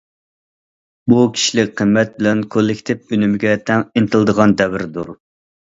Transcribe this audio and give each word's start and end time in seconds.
بۇ، 1.13 1.19
كىشىلىك 1.35 1.69
قىممەت 1.83 2.17
بىلەن 2.17 2.43
كوللېكتىپ 2.57 3.15
ئۈنۈمىگە 3.19 3.55
تەڭ 3.71 3.87
ئىنتىلىدىغان 3.91 4.59
دەۋردۇر. 4.65 5.17